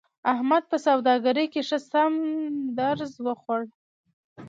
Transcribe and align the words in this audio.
احمد 0.33 0.63
په 0.71 0.77
سوداګرۍ 0.87 1.45
کې 1.53 1.61
ښه 1.67 1.79
سم 1.91 2.13
درز 2.79 3.11
و 3.25 3.27
خوړ. 3.41 3.61